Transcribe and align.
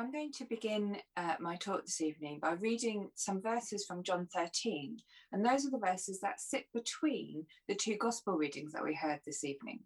I'm 0.00 0.10
going 0.10 0.32
to 0.32 0.44
begin 0.44 0.96
uh, 1.16 1.34
my 1.38 1.54
talk 1.54 1.84
this 1.84 2.00
evening 2.00 2.40
by 2.40 2.54
reading 2.54 3.10
some 3.14 3.40
verses 3.40 3.84
from 3.84 4.02
John 4.02 4.26
13. 4.34 4.96
And 5.30 5.44
those 5.44 5.64
are 5.64 5.70
the 5.70 5.78
verses 5.78 6.18
that 6.20 6.40
sit 6.40 6.66
between 6.74 7.46
the 7.68 7.76
two 7.76 7.96
gospel 7.96 8.34
readings 8.34 8.72
that 8.72 8.82
we 8.82 8.94
heard 8.94 9.20
this 9.24 9.44
evening. 9.44 9.80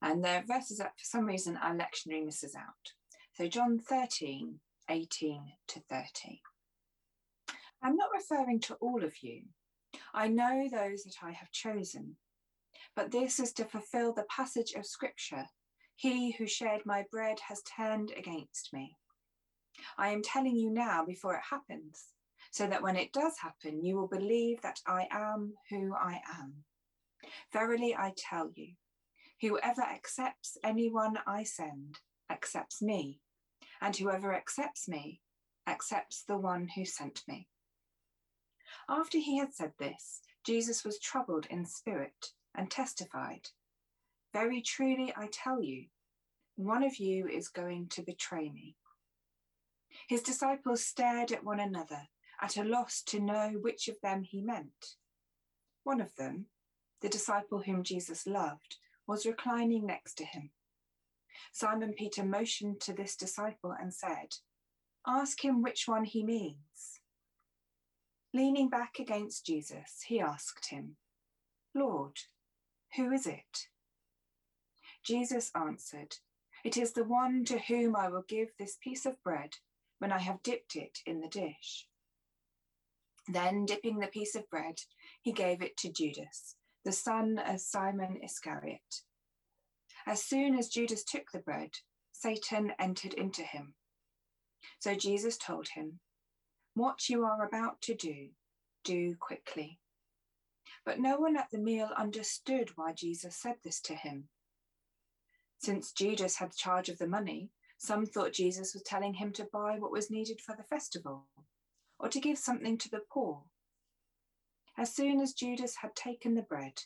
And 0.00 0.24
they're 0.24 0.44
verses 0.46 0.78
that, 0.78 0.92
for 0.96 1.04
some 1.04 1.26
reason, 1.26 1.58
our 1.58 1.74
lectionary 1.74 2.24
misses 2.24 2.54
out. 2.54 2.92
So, 3.34 3.46
John 3.46 3.78
13, 3.78 4.58
18 4.88 5.42
to 5.68 5.80
30. 5.90 6.40
I'm 7.82 7.96
not 7.96 8.08
referring 8.14 8.60
to 8.60 8.74
all 8.76 9.04
of 9.04 9.22
you. 9.22 9.42
I 10.14 10.28
know 10.28 10.66
those 10.70 11.02
that 11.04 11.16
I 11.22 11.32
have 11.32 11.50
chosen. 11.52 12.16
But 12.94 13.10
this 13.10 13.38
is 13.38 13.52
to 13.54 13.66
fulfill 13.66 14.14
the 14.14 14.24
passage 14.34 14.72
of 14.72 14.86
Scripture 14.86 15.44
He 15.94 16.32
who 16.32 16.46
shared 16.46 16.86
my 16.86 17.04
bread 17.10 17.38
has 17.48 17.60
turned 17.62 18.12
against 18.16 18.72
me. 18.72 18.96
I 19.98 20.08
am 20.10 20.22
telling 20.22 20.56
you 20.56 20.70
now 20.70 21.04
before 21.04 21.34
it 21.34 21.42
happens, 21.50 22.12
so 22.50 22.66
that 22.66 22.82
when 22.82 22.96
it 22.96 23.12
does 23.12 23.38
happen, 23.38 23.84
you 23.84 23.96
will 23.96 24.08
believe 24.08 24.62
that 24.62 24.80
I 24.86 25.08
am 25.10 25.54
who 25.70 25.94
I 25.94 26.20
am. 26.38 26.64
Verily, 27.52 27.94
I 27.94 28.12
tell 28.16 28.50
you, 28.54 28.74
whoever 29.40 29.82
accepts 29.82 30.56
anyone 30.64 31.18
I 31.26 31.42
send 31.42 32.00
accepts 32.30 32.80
me, 32.80 33.20
and 33.80 33.96
whoever 33.96 34.34
accepts 34.34 34.88
me 34.88 35.20
accepts 35.66 36.22
the 36.22 36.38
one 36.38 36.68
who 36.68 36.84
sent 36.84 37.22
me. 37.26 37.48
After 38.88 39.18
he 39.18 39.38
had 39.38 39.54
said 39.54 39.72
this, 39.78 40.20
Jesus 40.44 40.84
was 40.84 40.98
troubled 40.98 41.46
in 41.50 41.66
spirit 41.66 42.32
and 42.54 42.70
testified, 42.70 43.48
Very 44.32 44.62
truly, 44.62 45.12
I 45.16 45.28
tell 45.32 45.62
you, 45.62 45.86
one 46.54 46.82
of 46.82 46.96
you 46.96 47.28
is 47.28 47.48
going 47.48 47.88
to 47.90 48.02
betray 48.02 48.48
me. 48.50 48.76
His 50.08 50.22
disciples 50.22 50.84
stared 50.84 51.32
at 51.32 51.44
one 51.44 51.60
another, 51.60 52.08
at 52.40 52.56
a 52.56 52.64
loss 52.64 53.02
to 53.02 53.20
know 53.20 53.50
which 53.60 53.88
of 53.88 54.00
them 54.02 54.22
he 54.22 54.40
meant. 54.40 54.96
One 55.84 56.00
of 56.00 56.14
them, 56.16 56.46
the 57.00 57.08
disciple 57.08 57.62
whom 57.62 57.82
Jesus 57.82 58.26
loved, 58.26 58.76
was 59.06 59.26
reclining 59.26 59.86
next 59.86 60.14
to 60.18 60.24
him. 60.24 60.50
Simon 61.52 61.92
Peter 61.92 62.24
motioned 62.24 62.80
to 62.80 62.92
this 62.92 63.16
disciple 63.16 63.74
and 63.78 63.92
said, 63.92 64.36
Ask 65.06 65.44
him 65.44 65.62
which 65.62 65.86
one 65.86 66.04
he 66.04 66.24
means. 66.24 67.00
Leaning 68.34 68.68
back 68.68 68.98
against 68.98 69.46
Jesus, 69.46 70.02
he 70.06 70.20
asked 70.20 70.70
him, 70.70 70.96
Lord, 71.74 72.18
who 72.96 73.12
is 73.12 73.26
it? 73.26 73.68
Jesus 75.04 75.50
answered, 75.54 76.16
It 76.64 76.76
is 76.76 76.92
the 76.92 77.04
one 77.04 77.44
to 77.44 77.58
whom 77.58 77.94
I 77.94 78.08
will 78.08 78.24
give 78.26 78.48
this 78.58 78.76
piece 78.82 79.06
of 79.06 79.22
bread 79.22 79.56
when 79.98 80.12
I 80.12 80.18
have 80.18 80.42
dipped 80.42 80.76
it 80.76 80.98
in 81.06 81.20
the 81.20 81.28
dish. 81.28 81.86
Then, 83.28 83.64
dipping 83.66 83.98
the 83.98 84.06
piece 84.06 84.34
of 84.34 84.48
bread, 84.50 84.80
he 85.20 85.32
gave 85.32 85.62
it 85.62 85.76
to 85.78 85.92
Judas, 85.92 86.54
the 86.84 86.92
son 86.92 87.38
of 87.38 87.60
Simon 87.60 88.20
Iscariot. 88.22 89.02
As 90.06 90.22
soon 90.22 90.56
as 90.56 90.68
Judas 90.68 91.02
took 91.02 91.32
the 91.32 91.40
bread, 91.40 91.70
Satan 92.12 92.72
entered 92.78 93.14
into 93.14 93.42
him. 93.42 93.74
So 94.78 94.94
Jesus 94.94 95.36
told 95.36 95.68
him, 95.68 95.98
What 96.74 97.08
you 97.08 97.24
are 97.24 97.44
about 97.44 97.82
to 97.82 97.94
do, 97.94 98.28
do 98.84 99.16
quickly. 99.18 99.80
But 100.84 101.00
no 101.00 101.18
one 101.18 101.36
at 101.36 101.50
the 101.50 101.58
meal 101.58 101.90
understood 101.96 102.70
why 102.76 102.92
Jesus 102.92 103.36
said 103.36 103.56
this 103.64 103.80
to 103.82 103.94
him. 103.94 104.28
Since 105.58 105.92
Judas 105.92 106.36
had 106.36 106.54
charge 106.54 106.88
of 106.88 106.98
the 106.98 107.08
money, 107.08 107.50
some 107.78 108.06
thought 108.06 108.32
Jesus 108.32 108.74
was 108.74 108.82
telling 108.82 109.14
him 109.14 109.32
to 109.32 109.48
buy 109.52 109.76
what 109.78 109.92
was 109.92 110.10
needed 110.10 110.40
for 110.40 110.56
the 110.56 110.64
festival 110.64 111.26
or 111.98 112.08
to 112.08 112.20
give 112.20 112.38
something 112.38 112.78
to 112.78 112.90
the 112.90 113.02
poor. 113.10 113.42
As 114.78 114.94
soon 114.94 115.20
as 115.20 115.32
Judas 115.32 115.76
had 115.76 115.94
taken 115.94 116.34
the 116.34 116.42
bread, 116.42 116.82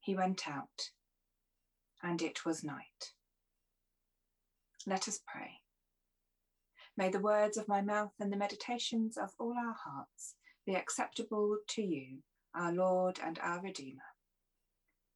he 0.00 0.14
went 0.14 0.48
out, 0.48 0.90
and 2.02 2.20
it 2.20 2.44
was 2.44 2.64
night. 2.64 3.12
Let 4.86 5.08
us 5.08 5.20
pray. 5.26 5.60
May 6.96 7.08
the 7.08 7.20
words 7.20 7.56
of 7.56 7.68
my 7.68 7.80
mouth 7.80 8.12
and 8.20 8.30
the 8.30 8.36
meditations 8.36 9.16
of 9.16 9.30
all 9.38 9.54
our 9.56 9.76
hearts 9.84 10.34
be 10.66 10.74
acceptable 10.74 11.56
to 11.68 11.82
you, 11.82 12.18
our 12.54 12.72
Lord 12.72 13.18
and 13.24 13.38
our 13.42 13.62
Redeemer. 13.62 14.02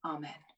Amen. 0.05 0.56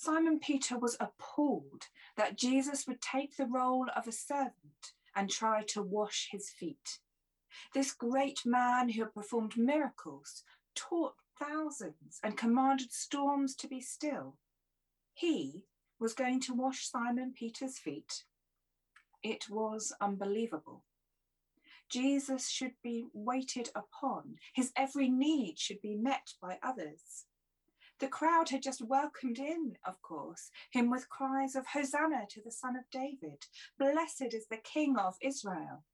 Simon 0.00 0.38
Peter 0.38 0.78
was 0.78 0.96
appalled 1.00 1.88
that 2.16 2.38
Jesus 2.38 2.86
would 2.86 3.02
take 3.02 3.36
the 3.36 3.46
role 3.46 3.88
of 3.96 4.06
a 4.06 4.12
servant 4.12 4.92
and 5.16 5.28
try 5.28 5.64
to 5.64 5.82
wash 5.82 6.28
his 6.30 6.50
feet. 6.50 7.00
This 7.74 7.94
great 7.94 8.46
man 8.46 8.90
who 8.90 9.02
had 9.02 9.12
performed 9.12 9.56
miracles, 9.56 10.44
taught 10.76 11.14
thousands, 11.36 12.20
and 12.22 12.36
commanded 12.36 12.92
storms 12.92 13.56
to 13.56 13.66
be 13.66 13.80
still, 13.80 14.36
he 15.14 15.64
was 15.98 16.14
going 16.14 16.38
to 16.42 16.54
wash 16.54 16.88
Simon 16.88 17.32
Peter's 17.36 17.76
feet. 17.76 18.22
It 19.24 19.50
was 19.50 19.92
unbelievable. 20.00 20.84
Jesus 21.90 22.48
should 22.48 22.74
be 22.84 23.06
waited 23.12 23.70
upon, 23.74 24.36
his 24.54 24.70
every 24.76 25.08
need 25.08 25.58
should 25.58 25.82
be 25.82 25.96
met 25.96 26.34
by 26.40 26.60
others. 26.62 27.24
The 28.00 28.08
crowd 28.08 28.50
had 28.50 28.62
just 28.62 28.80
welcomed 28.80 29.38
in, 29.38 29.76
of 29.84 30.00
course, 30.02 30.50
him 30.70 30.88
with 30.88 31.08
cries 31.08 31.56
of 31.56 31.66
Hosanna 31.66 32.26
to 32.30 32.40
the 32.40 32.52
Son 32.52 32.76
of 32.76 32.88
David. 32.92 33.46
Blessed 33.76 34.32
is 34.32 34.46
the 34.46 34.58
King 34.58 34.96
of 34.96 35.16
Israel. 35.20 35.84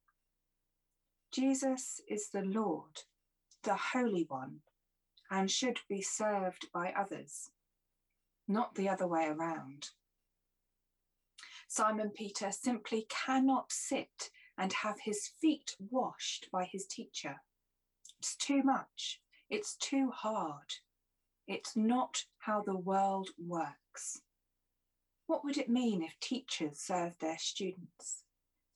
Jesus 1.33 2.03
is 2.07 2.29
the 2.29 2.43
Lord, 2.43 3.01
the 3.63 3.75
Holy 3.75 4.25
One, 4.29 4.61
and 5.31 5.51
should 5.51 5.81
be 5.89 6.03
served 6.03 6.67
by 6.73 6.93
others, 6.93 7.51
not 8.47 8.75
the 8.75 8.89
other 8.89 9.07
way 9.07 9.27
around. 9.27 9.91
Simon 11.67 12.11
Peter 12.11 12.53
simply 12.53 13.07
cannot 13.09 13.73
sit 13.73 14.31
and 14.59 14.73
have 14.73 15.01
his 15.01 15.27
feet 15.27 15.75
washed 15.91 16.49
by 16.53 16.65
his 16.65 16.87
teacher. 16.87 17.41
It's 18.21 18.37
too 18.37 18.63
much, 18.63 19.21
it's 19.49 19.75
too 19.75 20.11
hard. 20.11 20.75
It's 21.47 21.77
not 21.77 22.25
how 22.39 22.63
the 22.63 22.77
world 22.77 23.31
works. 23.39 24.23
What 25.27 25.45
would 25.45 25.59
it 25.59 25.69
mean 25.69 26.03
if 26.03 26.19
teachers 26.21 26.79
served 26.79 27.21
their 27.21 27.39
students, 27.39 28.25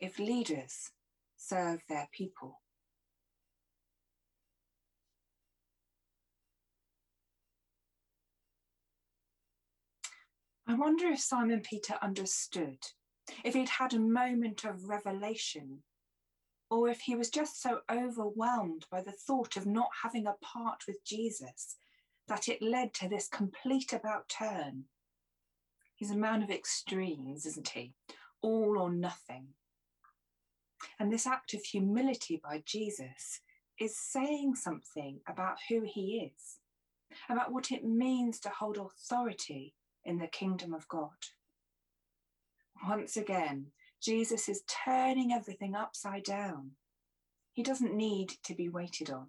if 0.00 0.18
leaders 0.18 0.90
serve 1.36 1.80
their 1.88 2.08
people? 2.12 2.60
I 10.66 10.74
wonder 10.74 11.06
if 11.08 11.20
Simon 11.20 11.62
Peter 11.62 11.94
understood, 12.02 12.78
if 13.42 13.54
he'd 13.54 13.70
had 13.70 13.94
a 13.94 13.98
moment 13.98 14.64
of 14.64 14.84
revelation, 14.84 15.82
or 16.70 16.90
if 16.90 17.00
he 17.00 17.14
was 17.14 17.30
just 17.30 17.62
so 17.62 17.80
overwhelmed 17.90 18.84
by 18.90 19.00
the 19.00 19.12
thought 19.12 19.56
of 19.56 19.64
not 19.64 19.88
having 20.02 20.26
a 20.26 20.36
part 20.42 20.82
with 20.86 21.02
Jesus 21.02 21.76
that 22.28 22.48
it 22.48 22.62
led 22.62 22.94
to 22.94 23.08
this 23.08 23.28
complete 23.28 23.92
about 23.92 24.28
turn. 24.28 24.84
He's 25.94 26.10
a 26.10 26.16
man 26.16 26.42
of 26.42 26.50
extremes, 26.50 27.44
isn't 27.44 27.70
he? 27.70 27.94
All 28.40 28.78
or 28.78 28.90
nothing. 28.90 29.48
And 30.98 31.12
this 31.12 31.26
act 31.26 31.54
of 31.54 31.62
humility 31.62 32.40
by 32.42 32.62
Jesus 32.64 33.40
is 33.80 33.98
saying 33.98 34.54
something 34.54 35.20
about 35.28 35.56
who 35.68 35.82
he 35.84 36.30
is, 36.32 36.58
about 37.28 37.52
what 37.52 37.70
it 37.70 37.84
means 37.84 38.38
to 38.40 38.48
hold 38.48 38.76
authority 38.76 39.74
in 40.04 40.18
the 40.18 40.26
kingdom 40.26 40.72
of 40.72 40.88
God. 40.88 41.10
Once 42.86 43.16
again, 43.16 43.66
Jesus 44.00 44.48
is 44.48 44.62
turning 44.84 45.32
everything 45.32 45.74
upside 45.74 46.22
down. 46.22 46.72
He 47.52 47.62
doesn't 47.64 47.94
need 47.94 48.34
to 48.44 48.54
be 48.54 48.68
waited 48.68 49.10
on. 49.10 49.26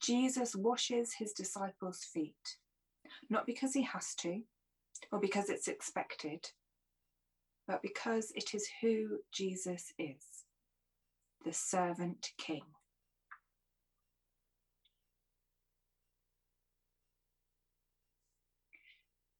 Jesus 0.00 0.54
washes 0.54 1.14
his 1.18 1.32
disciples' 1.32 2.04
feet, 2.04 2.56
not 3.28 3.46
because 3.46 3.74
he 3.74 3.82
has 3.82 4.14
to 4.16 4.42
or 5.10 5.20
because 5.20 5.48
it's 5.48 5.68
expected, 5.68 6.50
but 7.66 7.82
because 7.82 8.32
it 8.34 8.54
is 8.54 8.68
who 8.80 9.18
Jesus 9.32 9.92
is 9.98 10.44
the 11.44 11.52
servant 11.52 12.32
king. 12.36 12.62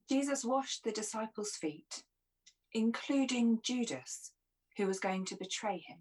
Jesus 0.09 0.45
washed 0.45 0.85
the 0.85 0.93
disciples' 0.93 1.57
feet, 1.57 2.03
including 2.73 3.61
Judas, 3.63 4.33
who 4.77 4.87
was 4.87 5.01
going 5.01 5.27
to 5.27 5.37
betray 5.37 5.85
him, 5.87 5.99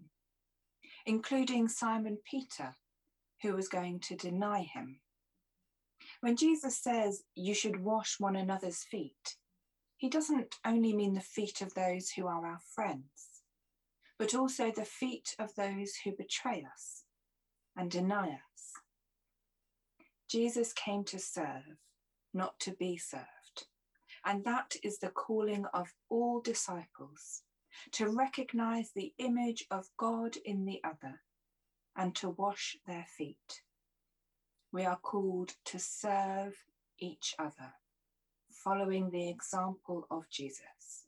including 1.04 1.68
Simon 1.68 2.18
Peter, 2.30 2.76
who 3.42 3.54
was 3.54 3.68
going 3.68 4.00
to 4.00 4.16
deny 4.16 4.62
him. 4.62 5.00
When 6.20 6.36
Jesus 6.36 6.78
says 6.78 7.22
you 7.34 7.54
should 7.54 7.82
wash 7.82 8.16
one 8.18 8.36
another's 8.36 8.84
feet, 8.84 9.36
he 9.96 10.08
doesn't 10.08 10.56
only 10.64 10.94
mean 10.94 11.14
the 11.14 11.20
feet 11.20 11.60
of 11.60 11.74
those 11.74 12.10
who 12.10 12.26
are 12.26 12.46
our 12.46 12.60
friends, 12.74 13.42
but 14.18 14.34
also 14.34 14.70
the 14.70 14.84
feet 14.84 15.34
of 15.38 15.54
those 15.56 15.92
who 16.04 16.12
betray 16.16 16.66
us 16.72 17.04
and 17.76 17.90
deny 17.90 18.28
us. 18.28 18.72
Jesus 20.28 20.72
came 20.72 21.04
to 21.04 21.18
serve, 21.18 21.78
not 22.34 22.58
to 22.60 22.72
be 22.72 22.96
served. 22.96 23.26
And 24.24 24.44
that 24.44 24.74
is 24.82 24.98
the 24.98 25.08
calling 25.08 25.64
of 25.72 25.88
all 26.10 26.40
disciples 26.40 27.42
to 27.92 28.08
recognize 28.08 28.90
the 28.94 29.12
image 29.18 29.64
of 29.70 29.86
God 29.96 30.36
in 30.44 30.64
the 30.64 30.80
other 30.84 31.20
and 31.98 32.14
to 32.14 32.30
wash 32.30 32.76
their 32.86 33.04
feet. 33.18 33.62
We 34.72 34.84
are 34.84 34.98
called 34.98 35.54
to 35.66 35.78
serve 35.80 36.54
each 37.00 37.34
other, 37.38 37.74
following 38.50 39.10
the 39.10 39.28
example 39.28 40.06
of 40.10 40.30
Jesus. 40.30 41.06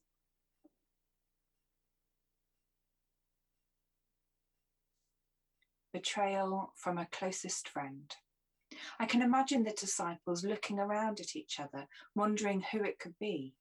Betrayal 5.92 6.72
from 6.76 6.98
a 6.98 7.06
closest 7.10 7.68
friend. 7.68 8.12
I 8.98 9.06
can 9.06 9.22
imagine 9.22 9.64
the 9.64 9.72
disciples 9.72 10.44
looking 10.44 10.78
around 10.78 11.20
at 11.20 11.36
each 11.36 11.60
other, 11.60 11.86
wondering 12.14 12.64
who 12.72 12.82
it 12.82 12.98
could 12.98 13.18
be. 13.20 13.54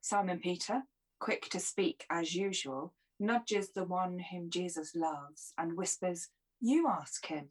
Simon 0.00 0.38
Peter, 0.38 0.82
quick 1.18 1.48
to 1.50 1.58
speak 1.58 2.04
as 2.10 2.34
usual, 2.34 2.92
nudges 3.18 3.70
the 3.72 3.84
one 3.84 4.18
whom 4.30 4.50
Jesus 4.50 4.94
loves 4.94 5.52
and 5.58 5.76
whispers, 5.76 6.28
You 6.60 6.88
ask 6.88 7.26
him. 7.26 7.50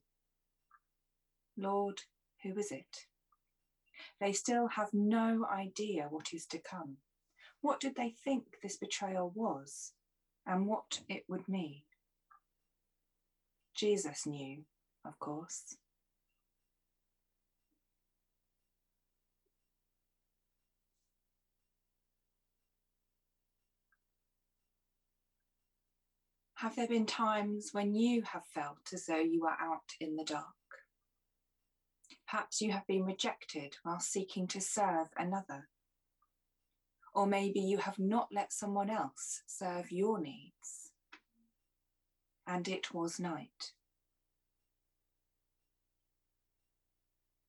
Lord, 1.57 2.01
who 2.43 2.57
is 2.57 2.71
it? 2.71 3.05
They 4.19 4.33
still 4.33 4.67
have 4.69 4.89
no 4.93 5.45
idea 5.51 6.07
what 6.09 6.33
is 6.33 6.45
to 6.47 6.59
come. 6.59 6.97
What 7.61 7.79
did 7.79 7.95
they 7.95 8.09
think 8.23 8.43
this 8.61 8.77
betrayal 8.77 9.31
was 9.33 9.93
and 10.45 10.67
what 10.67 11.01
it 11.09 11.23
would 11.27 11.47
mean? 11.47 11.81
Jesus 13.75 14.25
knew, 14.25 14.63
of 15.05 15.19
course. 15.19 15.77
Have 26.65 26.77
there 26.77 26.87
been 26.87 27.05
times 27.05 27.69
when 27.73 27.93
you 27.93 28.23
have 28.23 28.43
felt 28.47 28.91
as 28.91 29.05
though 29.05 29.19
you 29.19 29.45
are 29.45 29.55
out 29.61 29.93
in 29.99 30.15
the 30.15 30.23
dark? 30.23 30.45
Perhaps 32.27 32.59
you 32.59 32.71
have 32.71 32.87
been 32.87 33.05
rejected 33.05 33.75
while 33.83 33.99
seeking 33.99 34.47
to 34.47 34.59
serve 34.59 35.09
another. 35.15 35.69
Or 37.13 37.27
maybe 37.27 37.59
you 37.59 37.77
have 37.77 37.99
not 37.99 38.29
let 38.33 38.51
someone 38.51 38.89
else 38.89 39.43
serve 39.45 39.91
your 39.91 40.19
needs. 40.19 40.89
And 42.47 42.67
it 42.67 42.91
was 42.91 43.19
night. 43.19 43.73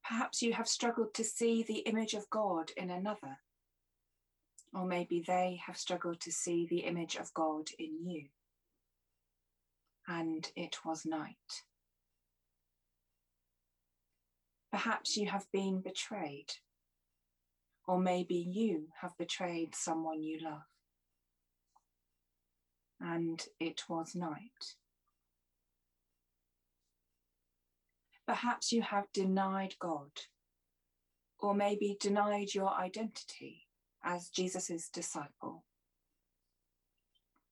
Perhaps 0.07 0.43
you 0.43 0.53
have 0.53 0.69
struggled 0.69 1.15
to 1.15 1.25
see 1.25 1.63
the 1.63 1.79
image 1.89 2.13
of 2.13 2.29
God 2.29 2.71
in 2.77 2.91
another. 2.91 3.39
Or 4.75 4.85
maybe 4.85 5.25
they 5.27 5.59
have 5.67 5.79
struggled 5.79 6.21
to 6.21 6.31
see 6.31 6.67
the 6.67 6.81
image 6.81 7.17
of 7.17 7.33
God 7.33 7.71
in 7.79 8.07
you 8.07 8.27
and 10.09 10.51
it 10.57 10.79
was 10.85 11.05
night. 11.05 11.63
Perhaps 14.71 15.17
you 15.17 15.27
have 15.29 15.47
been 15.53 15.81
betrayed, 15.81 16.53
or 17.87 17.99
maybe 17.99 18.35
you 18.35 18.89
have 19.01 19.17
betrayed 19.17 19.75
someone 19.75 20.23
you 20.23 20.39
love, 20.43 20.67
and 23.01 23.47
it 23.59 23.83
was 23.89 24.15
night. 24.15 24.77
Perhaps 28.27 28.73
you 28.73 28.83
have 28.83 29.07
denied 29.13 29.77
God, 29.79 30.11
or 31.39 31.55
maybe 31.55 31.97
denied 32.01 32.55
your 32.55 32.73
identity 32.75 33.67
as 34.05 34.29
Jesus' 34.29 34.89
disciple, 34.93 35.65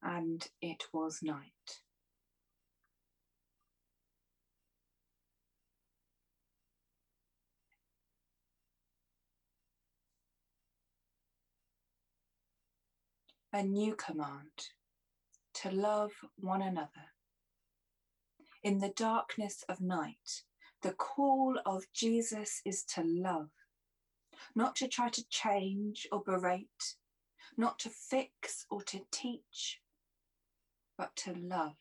and 0.03 0.47
it 0.61 0.85
was 0.93 1.21
night. 1.23 1.84
A 13.55 13.63
new 13.63 13.95
command 13.95 14.71
to 15.55 15.71
love 15.71 16.11
one 16.37 16.61
another. 16.61 17.13
In 18.65 18.81
the 18.81 18.89
darkness 18.89 19.65
of 19.69 19.81
night, 19.81 20.43
the 20.83 20.91
call 20.91 21.61
of 21.65 21.85
Jesus 21.95 22.61
is 22.65 22.83
to 22.95 23.05
love, 23.05 23.51
not 24.57 24.75
to 24.77 24.89
try 24.89 25.09
to 25.09 25.25
change 25.29 26.09
or 26.11 26.21
berate, 26.21 26.97
not 27.57 27.79
to 27.79 27.91
fix 27.91 28.67
or 28.71 28.83
to 28.83 29.03
teach, 29.13 29.81
but 30.99 31.15
to 31.15 31.33
love. 31.33 31.77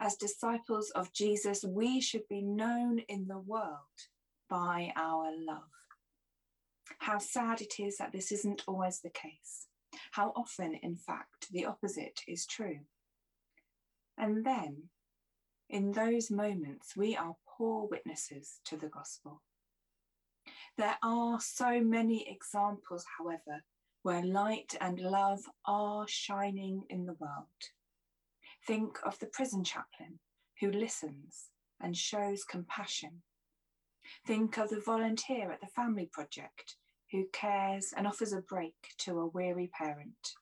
As 0.00 0.16
disciples 0.16 0.90
of 0.96 1.12
Jesus, 1.12 1.64
we 1.64 2.00
should 2.00 2.26
be 2.28 2.42
known 2.42 2.98
in 3.08 3.28
the 3.28 3.38
world 3.38 4.08
by 4.50 4.92
our 4.96 5.30
love. 5.32 5.70
How 6.98 7.18
sad 7.18 7.60
it 7.60 7.78
is 7.78 7.98
that 7.98 8.10
this 8.10 8.32
isn't 8.32 8.64
always 8.66 8.98
the 8.98 9.10
case 9.10 9.68
how 10.12 10.32
often, 10.36 10.74
in 10.82 10.96
fact, 10.96 11.50
the 11.50 11.64
opposite 11.64 12.20
is 12.26 12.46
true. 12.46 12.80
And 14.18 14.44
then, 14.44 14.84
in 15.68 15.92
those 15.92 16.30
moments, 16.30 16.96
we 16.96 17.16
are 17.16 17.36
poor 17.46 17.86
witnesses 17.86 18.60
to 18.66 18.76
the 18.76 18.88
gospel. 18.88 19.42
There 20.78 20.96
are 21.02 21.40
so 21.40 21.80
many 21.80 22.28
examples, 22.28 23.04
however, 23.18 23.64
where 24.02 24.24
light 24.24 24.76
and 24.80 25.00
love 25.00 25.40
are 25.64 26.06
shining 26.06 26.84
in 26.88 27.06
the 27.06 27.16
world. 27.18 27.46
Think 28.66 28.98
of 29.04 29.18
the 29.18 29.26
prison 29.26 29.64
chaplain 29.64 30.20
who 30.60 30.70
listens 30.70 31.50
and 31.80 31.96
shows 31.96 32.44
compassion. 32.44 33.22
Think 34.26 34.58
of 34.58 34.70
the 34.70 34.80
volunteer 34.80 35.50
at 35.50 35.60
the 35.60 35.66
Family 35.66 36.08
Project 36.12 36.76
who 37.12 37.26
cares 37.32 37.92
and 37.96 38.06
offers 38.06 38.32
a 38.32 38.40
break 38.40 38.74
to 38.98 39.18
a 39.18 39.26
weary 39.26 39.70
parent. 39.78 40.34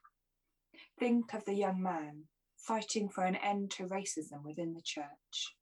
Think 0.99 1.35
of 1.35 1.45
the 1.45 1.55
young 1.55 1.83
man 1.83 2.25
fighting 2.57 3.09
for 3.09 3.25
an 3.25 3.37
end 3.37 3.71
to 3.73 3.85
racism 3.85 4.43
within 4.45 4.75
the 4.75 4.83
church. 4.83 5.55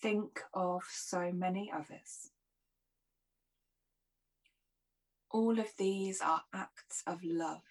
Think 0.00 0.40
of 0.54 0.82
so 0.90 1.32
many 1.32 1.70
others. 1.74 2.30
All 5.30 5.58
of 5.58 5.68
these 5.78 6.20
are 6.20 6.42
acts 6.54 7.02
of 7.06 7.18
love, 7.22 7.62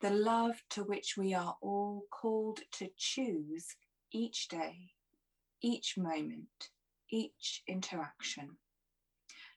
the 0.00 0.10
love 0.10 0.62
to 0.70 0.82
which 0.82 1.14
we 1.16 1.34
are 1.34 1.56
all 1.60 2.04
called 2.10 2.60
to 2.72 2.88
choose 2.96 3.76
each 4.12 4.48
day, 4.48 4.92
each 5.60 5.96
moment, 5.96 6.70
each 7.10 7.62
interaction. 7.68 8.56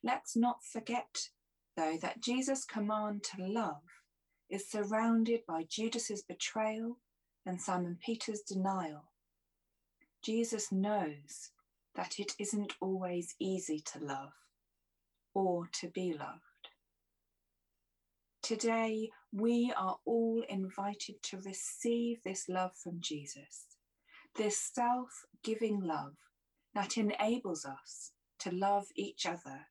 Let's 0.04 0.36
not 0.36 0.64
forget 0.64 1.30
though, 1.80 1.98
that 2.02 2.20
Jesus' 2.20 2.66
command 2.66 3.24
to 3.24 3.46
love 3.46 3.82
is 4.50 4.70
surrounded 4.70 5.42
by 5.48 5.64
Judas's 5.64 6.22
betrayal 6.22 6.98
and 7.46 7.62
Simon 7.62 7.98
Peter's 8.06 8.42
denial. 8.42 9.06
Jesus 10.22 10.74
knows 10.74 11.52
that 11.96 12.20
it 12.20 12.34
isn't 12.38 12.74
always 12.82 13.36
easy 13.40 13.82
to 13.94 14.04
love 14.04 14.34
or 15.34 15.70
to 15.80 15.88
be 15.88 16.12
loved. 16.12 16.42
Today, 18.42 19.10
we 19.32 19.72
are 19.78 19.98
all 20.06 20.44
invited 20.50 21.24
to 21.24 21.38
receive 21.46 22.18
this 22.24 22.50
love 22.50 22.72
from 22.76 23.00
Jesus, 23.00 23.78
this 24.36 24.60
self 24.60 25.26
giving 25.44 25.80
love 25.82 26.16
that 26.76 26.98
enables 26.98 27.64
us 27.64 28.12
to 28.40 28.52
love 28.52 28.88
each 28.96 29.26
other 29.26 29.68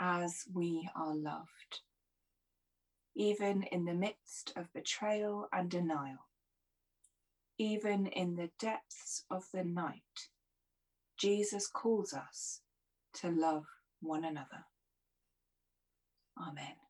as 0.00 0.44
we 0.52 0.88
are 0.96 1.14
loved, 1.14 1.80
even 3.16 3.62
in 3.64 3.84
the 3.84 3.94
midst 3.94 4.52
of 4.56 4.72
betrayal 4.72 5.48
and 5.52 5.70
denial, 5.70 6.28
even 7.58 8.06
in 8.06 8.36
the 8.36 8.50
depths 8.58 9.24
of 9.30 9.44
the 9.52 9.64
night. 9.64 10.28
Jesus 11.18 11.66
calls 11.68 12.12
us 12.14 12.60
to 13.14 13.28
love 13.30 13.64
one 14.00 14.24
another. 14.24 14.66
Amen. 16.40 16.87